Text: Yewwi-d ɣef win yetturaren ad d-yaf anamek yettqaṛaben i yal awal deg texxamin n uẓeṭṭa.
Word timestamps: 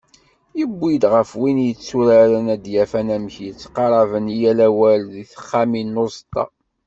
Yewwi-d 0.59 1.03
ɣef 1.13 1.29
win 1.39 1.57
yetturaren 1.67 2.45
ad 2.55 2.59
d-yaf 2.63 2.91
anamek 2.99 3.35
yettqaṛaben 3.45 4.25
i 4.35 4.37
yal 4.41 4.59
awal 4.67 5.01
deg 5.13 5.27
texxamin 5.31 5.87
n 5.95 6.01
uẓeṭṭa. 6.03 6.43